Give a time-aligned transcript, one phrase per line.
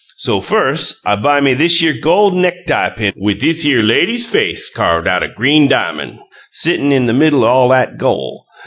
[0.17, 5.21] So firs', I buy me thishere gol' necktie pin wi' thishere lady's face carved out
[5.21, 6.17] o' green di'mon',
[6.51, 8.47] sittin' in the middle all 'at gol'.